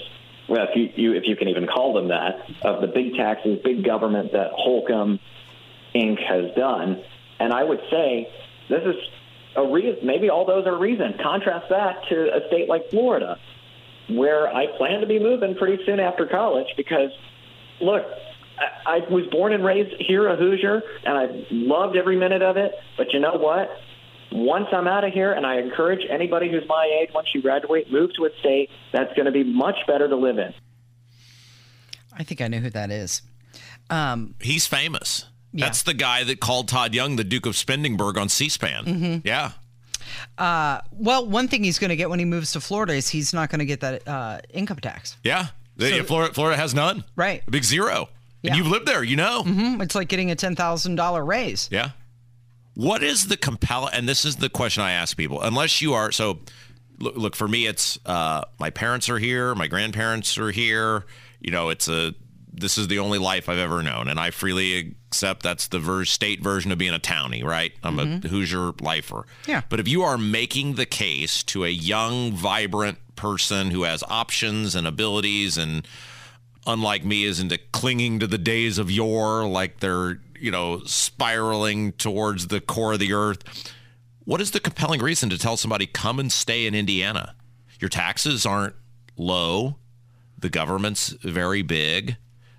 well, 0.48 0.66
if 0.68 0.76
you, 0.76 0.92
you 0.94 1.12
if 1.14 1.24
you 1.26 1.36
can 1.36 1.48
even 1.48 1.66
call 1.66 1.92
them 1.92 2.08
that, 2.08 2.48
of 2.62 2.80
the 2.80 2.86
big 2.86 3.16
taxes, 3.16 3.58
big 3.64 3.84
government 3.84 4.32
that 4.32 4.52
Holcomb 4.52 5.18
Inc. 5.94 6.22
has 6.22 6.54
done. 6.54 7.02
And 7.40 7.52
I 7.52 7.64
would 7.64 7.80
say 7.90 8.32
this 8.68 8.82
is 8.84 8.94
a 9.56 9.66
reason. 9.66 10.06
Maybe 10.06 10.30
all 10.30 10.46
those 10.46 10.66
are 10.66 10.76
reasons. 10.78 11.16
Contrast 11.20 11.66
that 11.70 12.06
to 12.08 12.36
a 12.36 12.46
state 12.48 12.68
like 12.68 12.90
Florida, 12.90 13.38
where 14.08 14.48
I 14.48 14.66
plan 14.76 15.00
to 15.00 15.06
be 15.06 15.18
moving 15.18 15.54
pretty 15.56 15.82
soon 15.84 16.00
after 16.00 16.26
college 16.26 16.68
because, 16.76 17.10
look, 17.80 18.04
I, 18.58 18.98
I 18.98 19.10
was 19.10 19.26
born 19.30 19.52
and 19.52 19.64
raised 19.64 19.94
here, 20.00 20.28
a 20.28 20.36
Hoosier, 20.36 20.82
and 21.04 21.18
I 21.18 21.46
loved 21.50 21.96
every 21.96 22.16
minute 22.16 22.42
of 22.42 22.56
it. 22.56 22.72
But 22.96 23.12
you 23.12 23.20
know 23.20 23.34
what? 23.34 23.68
once 24.32 24.66
I'm 24.72 24.86
out 24.86 25.04
of 25.04 25.12
here, 25.12 25.32
and 25.32 25.46
I 25.46 25.58
encourage 25.58 26.00
anybody 26.10 26.50
who's 26.50 26.64
my 26.68 27.00
age, 27.00 27.10
once 27.14 27.28
you 27.34 27.42
graduate, 27.42 27.90
move 27.90 28.10
to 28.16 28.26
a 28.26 28.30
state 28.40 28.70
that's 28.92 29.12
going 29.14 29.26
to 29.26 29.32
be 29.32 29.44
much 29.44 29.76
better 29.86 30.08
to 30.08 30.16
live 30.16 30.38
in. 30.38 30.52
I 32.12 32.22
think 32.22 32.40
I 32.40 32.48
know 32.48 32.58
who 32.58 32.70
that 32.70 32.90
is. 32.90 33.22
Um, 33.90 34.34
He's 34.40 34.66
famous. 34.66 35.26
Yeah. 35.52 35.66
That's 35.66 35.82
the 35.82 35.94
guy 35.94 36.24
that 36.24 36.40
called 36.40 36.68
Todd 36.68 36.94
Young 36.94 37.16
the 37.16 37.24
Duke 37.24 37.46
of 37.46 37.54
Spendingburg 37.54 38.18
on 38.18 38.28
C-SPAN. 38.28 38.84
Mm-hmm. 38.84 39.26
Yeah. 39.26 39.52
Uh, 40.38 40.80
well, 40.92 41.26
one 41.26 41.48
thing 41.48 41.64
he's 41.64 41.78
going 41.78 41.90
to 41.90 41.96
get 41.96 42.10
when 42.10 42.18
he 42.18 42.24
moves 42.24 42.52
to 42.52 42.60
Florida 42.60 42.94
is 42.94 43.08
he's 43.08 43.32
not 43.32 43.50
going 43.50 43.60
to 43.60 43.66
get 43.66 43.80
that 43.80 44.06
uh, 44.06 44.40
income 44.52 44.78
tax. 44.78 45.16
Yeah. 45.24 45.48
So, 45.78 46.04
Florida, 46.04 46.32
Florida 46.32 46.56
has 46.56 46.74
none. 46.74 47.04
Right. 47.16 47.42
A 47.46 47.50
big 47.50 47.64
zero. 47.64 48.08
Yeah. 48.42 48.50
And 48.50 48.58
you've 48.58 48.68
lived 48.68 48.86
there, 48.86 49.02
you 49.02 49.16
know. 49.16 49.42
Mm-hmm. 49.42 49.82
It's 49.82 49.94
like 49.94 50.08
getting 50.08 50.30
a 50.30 50.36
$10,000 50.36 51.26
raise. 51.26 51.68
Yeah. 51.70 51.90
What 52.74 53.02
is 53.02 53.26
the 53.28 53.36
compel? 53.36 53.86
And 53.86 54.08
this 54.08 54.24
is 54.24 54.36
the 54.36 54.48
question 54.48 54.82
I 54.82 54.92
ask 54.92 55.16
people. 55.16 55.40
Unless 55.40 55.80
you 55.80 55.94
are 55.94 56.12
so, 56.12 56.40
look, 56.98 57.16
look 57.16 57.36
for 57.36 57.48
me, 57.48 57.66
it's 57.66 57.98
uh, 58.06 58.42
my 58.60 58.70
parents 58.70 59.08
are 59.08 59.18
here, 59.18 59.54
my 59.54 59.66
grandparents 59.66 60.36
are 60.38 60.50
here. 60.50 61.04
You 61.40 61.50
know, 61.52 61.70
it's 61.70 61.88
a 61.88 62.14
this 62.56 62.78
is 62.78 62.88
the 62.88 62.98
only 62.98 63.18
life 63.18 63.48
I've 63.48 63.58
ever 63.58 63.82
known, 63.82 64.08
and 64.08 64.18
I 64.18 64.30
freely 64.30 64.96
accept 65.08 65.42
that's 65.42 65.68
the 65.68 65.78
ver- 65.78 66.04
state 66.04 66.42
version 66.42 66.72
of 66.72 66.78
being 66.78 66.94
a 66.94 66.98
townie, 66.98 67.44
right? 67.44 67.72
I'm 67.82 67.96
mm-hmm. 67.96 68.26
a 68.26 68.28
Hoosier 68.28 68.72
lifer. 68.80 69.26
Yeah. 69.46 69.62
But 69.68 69.80
if 69.80 69.88
you 69.88 70.02
are 70.02 70.18
making 70.18 70.74
the 70.74 70.86
case 70.86 71.42
to 71.44 71.64
a 71.64 71.68
young, 71.68 72.32
vibrant 72.32 72.98
person 73.16 73.70
who 73.70 73.84
has 73.84 74.02
options 74.08 74.74
and 74.74 74.86
abilities 74.86 75.56
and 75.56 75.86
unlike 76.66 77.04
me 77.04 77.24
is 77.24 77.40
into 77.40 77.58
clinging 77.72 78.18
to 78.18 78.26
the 78.26 78.36
days 78.36 78.76
of 78.76 78.90
yore 78.90 79.46
like 79.46 79.80
they're 79.80 80.18
you 80.40 80.50
know, 80.50 80.80
spiraling 80.84 81.92
towards 81.92 82.48
the 82.48 82.60
core 82.60 82.94
of 82.94 82.98
the 82.98 83.12
earth. 83.12 83.72
What 84.24 84.40
is 84.40 84.50
the 84.50 84.60
compelling 84.60 85.00
reason 85.00 85.30
to 85.30 85.38
tell 85.38 85.56
somebody 85.56 85.86
come 85.86 86.18
and 86.18 86.30
stay 86.30 86.66
in 86.66 86.74
Indiana? 86.74 87.34
Your 87.80 87.88
taxes 87.88 88.44
aren't 88.44 88.74
low. 89.16 89.76
The 90.38 90.48
government's 90.48 91.10
very 91.22 91.62
big. 91.62 92.16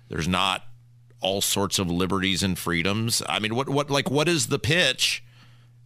There's 0.08 0.28
not 0.28 0.64
all 1.20 1.40
sorts 1.40 1.78
of 1.78 1.90
liberties 1.90 2.42
and 2.42 2.58
freedoms. 2.58 3.22
I 3.28 3.38
mean, 3.38 3.54
what 3.54 3.68
what 3.68 3.90
like 3.90 4.10
what 4.10 4.28
is 4.28 4.46
the 4.48 4.58
pitch? 4.58 5.22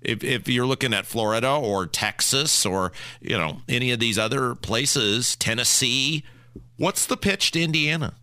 If, 0.01 0.25
if 0.25 0.49
you're 0.49 0.67
looking 0.67 0.93
at 0.93 1.07
Florida 1.07 1.49
or 1.55 1.87
Texas 1.87 2.67
or 2.67 2.93
you 3.21 3.39
know 3.39 3.63
any 3.69 3.93
of 3.93 4.01
these 4.01 4.19
other 4.19 4.55
places, 4.55 5.37
Tennessee, 5.37 6.25
what's 6.77 7.07
the 7.07 7.17
pitch 7.17 7.53
to 7.53 7.63
Indiana? 7.63 8.15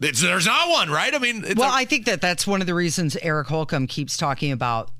It's, 0.00 0.20
there's 0.20 0.46
not 0.46 0.68
one, 0.70 0.90
right? 0.90 1.12
I 1.12 1.18
mean, 1.18 1.44
well, 1.56 1.70
a- 1.70 1.74
I 1.74 1.84
think 1.84 2.06
that 2.06 2.20
that's 2.20 2.46
one 2.46 2.60
of 2.60 2.66
the 2.66 2.74
reasons 2.74 3.16
Eric 3.20 3.48
Holcomb 3.48 3.86
keeps 3.88 4.16
talking 4.16 4.52
about 4.52 4.90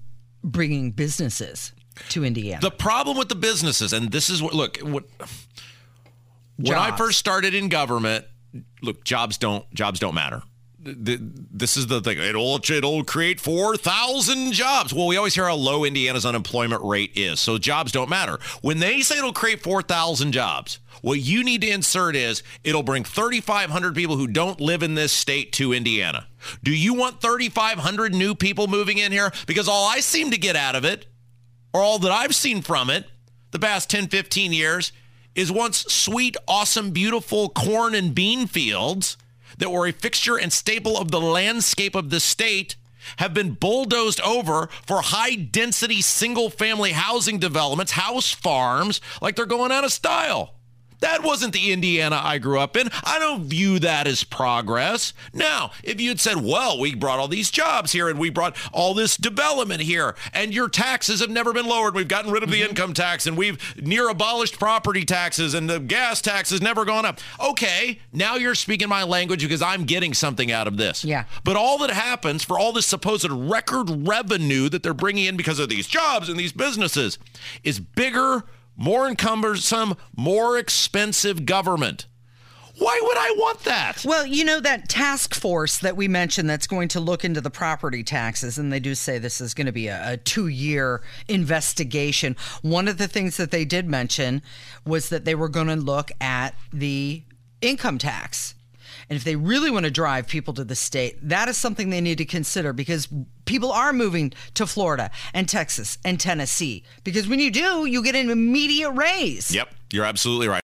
bringing 0.43 0.91
businesses 0.91 1.73
to 2.11 2.25
Indiana. 2.25 2.61
The 2.61 2.71
problem 2.71 3.17
with 3.17 3.29
the 3.29 3.37
businesses, 3.37 3.93
and 3.93 4.11
this 4.11 4.29
is 4.29 4.43
what 4.43 4.55
look 4.55 4.79
what 4.79 5.05
when 6.57 6.77
I 6.77 6.97
first 6.97 7.19
started 7.19 7.55
in 7.55 7.69
government, 7.69 8.25
look, 8.83 9.05
jobs 9.05 9.39
don't 9.39 9.73
jobs 9.75 9.99
don't 10.01 10.15
matter. 10.15 10.43
This 10.81 11.77
is 11.77 11.89
the 11.89 12.01
thing. 12.01 12.19
It'll 12.19 12.57
it'll 12.57 13.05
create 13.05 13.41
four 13.41 13.77
thousand 13.77 14.53
jobs. 14.53 14.93
Well, 14.93 15.07
we 15.07 15.17
always 15.17 15.35
hear 15.35 15.47
how 15.47 15.57
low 15.57 15.85
Indiana's 15.85 16.25
unemployment 16.25 16.83
rate 16.85 17.13
is, 17.17 17.41
so 17.41 17.59
jobs 17.59 17.93
don't 17.93 18.09
matter. 18.09 18.39
When 18.63 18.79
they 18.79 19.01
say 19.03 19.19
it'll 19.19 19.33
create 19.33 19.63
four 19.63 19.83
thousand 19.83 20.33
jobs, 20.33 20.79
what 21.03 21.21
you 21.21 21.45
need 21.45 21.61
to 21.63 21.69
insert 21.69 22.17
is 22.17 22.43
it'll 22.65 22.83
bring 22.83 23.05
3,500 23.05 23.95
people 23.95 24.17
who 24.17 24.27
don't 24.27 24.61
live 24.61 24.83
in 24.83 24.95
this 24.95 25.13
state 25.13 25.53
to 25.55 25.73
Indiana. 25.73 26.27
Do 26.63 26.73
you 26.73 26.95
want 26.95 27.21
3,500 27.21 28.15
new 28.15 28.35
people 28.35 28.67
moving 28.67 28.99
in 28.99 29.13
here? 29.13 29.33
Because 29.47 29.69
all 29.69 29.87
I 29.89 30.01
seem 30.01 30.31
to 30.31 30.39
get 30.39 30.57
out 30.57 30.75
of 30.75 30.85
it, 30.85 31.07
or 31.73 31.83
all 31.83 31.99
that 32.01 32.11
I've 32.11 32.35
seen 32.35 32.63
from 32.63 32.91
it, 32.91 33.07
the 33.51 33.59
past 33.59 33.91
10, 33.91 34.09
15 34.09 34.53
years, 34.53 34.93
is 35.39 35.53
once 35.53 35.85
sweet, 35.85 36.37
awesome, 36.49 36.91
beautiful 36.91 37.49
corn 37.49 37.95
and 37.95 38.13
bean 38.13 38.49
fields 38.49 39.17
that 39.59 39.71
were 39.71 39.87
a 39.87 39.93
fixture 39.93 40.37
and 40.37 40.53
staple 40.53 40.99
of 40.99 41.13
the 41.13 41.21
landscape 41.21 41.95
of 41.95 42.11
the 42.11 42.19
state 42.19 42.75
have 43.19 43.33
been 43.33 43.53
bulldozed 43.53 44.21
over 44.23 44.69
for 44.85 45.01
high 45.01 45.37
density 45.37 46.03
single 46.03 46.51
family 46.51 46.91
housing 46.91 47.39
developments, 47.39 47.93
house 47.93 48.33
farms, 48.33 49.01
like 49.23 49.37
they're 49.37 49.47
going 49.47 49.71
out 49.71 49.85
of 49.85 49.93
style. 49.93 50.58
That 51.01 51.23
wasn't 51.23 51.53
the 51.53 51.73
Indiana 51.73 52.21
I 52.23 52.39
grew 52.39 52.59
up 52.59 52.77
in. 52.77 52.89
I 53.05 53.19
don't 53.19 53.45
view 53.45 53.79
that 53.81 54.07
as 54.07 54.25
progress. 54.25 55.13
Now, 55.33 55.71
if 55.83 56.01
you 56.01 56.09
had 56.09 56.21
said, 56.21 56.39
well, 56.39 56.79
we 56.79 56.95
brought 56.95 57.19
all 57.19 57.29
these 57.29 57.51
jobs 57.51 57.93
here 57.93 58.09
and 58.09 58.19
we 58.19 58.31
brought 58.31 58.57
all 58.73 58.95
this 58.95 59.17
development 59.17 59.83
here 59.83 60.17
and 60.33 60.53
your 60.53 60.69
taxes 60.69 61.21
have 61.21 61.31
never 61.31 61.53
been 61.53 61.67
lowered. 61.67 61.95
We've 61.95 62.09
gotten 62.09 62.31
rid 62.31 62.43
of 62.43 62.51
the 62.51 62.61
mm-hmm. 62.61 62.71
income 62.71 62.95
tax 62.95 63.27
and 63.27 63.37
we've 63.37 63.59
near 63.81 64.09
abolished 64.09 64.59
property 64.59 65.05
taxes 65.05 65.55
and 65.55 65.69
the 65.69 65.79
gas 65.79 66.21
tax 66.21 66.51
has 66.51 66.61
never 66.61 66.85
gone 66.85 67.05
up. 67.05 67.21
Okay, 67.41 68.01
now 68.13 68.37
you're 68.37 68.55
speaking 68.55 68.89
my 68.89 69.05
language 69.05 69.43
because 69.43 69.63
I'm 69.63 69.85
getting 69.85 70.15
something 70.15 70.51
out 70.51 70.67
of 70.67 70.77
this. 70.77 71.05
Yeah. 71.05 71.25
But 71.45 71.57
all 71.57 71.79
that 71.79 71.91
happens 71.91 72.45
for 72.45 72.59
all 72.59 72.73
this 72.73 72.87
supposed 72.87 73.31
record 73.31 74.07
revenue 74.09 74.69
that 74.69 74.83
they're 74.83 74.95
bringing 74.95 75.27
in 75.27 75.37
because 75.37 75.59
of 75.59 75.69
these 75.69 75.87
jobs 75.87 76.29
and 76.29 76.39
these 76.39 76.53
businesses 76.53 77.19
is 77.63 77.79
bigger 77.79 78.45
more 78.79 79.15
cumbersome, 79.15 79.97
more 80.17 80.57
expensive 80.57 81.45
government. 81.45 82.07
Why 82.79 83.01
would 83.03 83.17
I 83.17 83.35
want 83.37 83.65
that? 83.65 84.05
Well, 84.05 84.25
you 84.25 84.45
know, 84.45 84.61
that 84.61 84.89
task 84.89 85.35
force 85.35 85.79
that 85.79 85.97
we 85.97 86.07
mentioned 86.07 86.49
that's 86.49 86.69
going 86.69 86.87
to 86.89 87.01
look 87.01 87.25
into 87.25 87.41
the 87.41 87.51
property 87.51 88.05
taxes, 88.05 88.57
and 88.57 88.73
they 88.73 88.79
do 88.79 88.95
say 88.95 89.19
this 89.19 89.41
is 89.41 89.53
going 89.53 89.67
to 89.67 89.73
be 89.73 89.89
a, 89.89 90.13
a 90.13 90.17
two 90.17 90.47
year 90.47 91.03
investigation. 91.27 92.37
One 92.63 92.87
of 92.87 92.99
the 92.99 93.09
things 93.09 93.37
that 93.37 93.51
they 93.51 93.65
did 93.65 93.89
mention 93.89 94.43
was 94.87 95.09
that 95.09 95.25
they 95.25 95.35
were 95.35 95.49
going 95.49 95.67
to 95.67 95.77
look 95.77 96.13
at 96.21 96.55
the 96.73 97.25
income 97.61 97.99
tax 97.99 98.55
and 99.11 99.17
if 99.17 99.25
they 99.25 99.37
really 99.37 99.71
want 99.71 99.85
to 99.85 99.91
drive 99.91 100.29
people 100.29 100.55
to 100.55 100.65
the 100.65 100.75
state, 100.75 101.17
that 101.29 101.49
is 101.49 101.57
something 101.57 101.91
they 101.91 102.01
need 102.01 102.19
to 102.19 102.25
consider 102.25 102.73
because 102.73 103.09
people 103.45 103.73
are 103.73 103.93
moving 103.93 104.33
to 104.55 104.67
Florida 104.67 105.11
and 105.33 105.49
Texas 105.49 105.99
and 106.05 106.21
Tennessee. 106.21 106.85
Because 107.05 107.27
when 107.27 107.39
you 107.39 107.51
do, 107.51 107.87
you 107.87 108.03
get 108.03 108.15
an 108.15 108.31
immediate 108.31 108.91
raise. 108.91 109.55
Yep, 109.55 109.75
you're 109.93 110.05
absolutely 110.05 110.49
right. 110.49 110.57